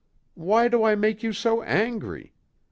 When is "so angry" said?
1.31-2.33